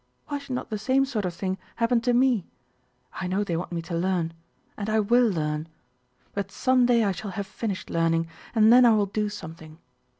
[0.29, 2.47] Why should not the same sort of thing happen to me?
[3.13, 4.33] I know they want me to learn.
[4.75, 5.67] And I will learn.
[6.33, 9.77] But someday I shall have finished learning, and then I will do something.